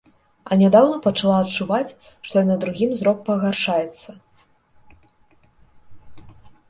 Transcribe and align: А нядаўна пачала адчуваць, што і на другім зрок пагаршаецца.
А 0.53 0.55
нядаўна 0.61 0.95
пачала 1.07 1.35
адчуваць, 1.43 1.95
што 2.29 2.35
і 2.43 2.47
на 2.49 2.57
другім 2.63 2.95
зрок 3.01 3.21
пагаршаецца. 3.29 4.19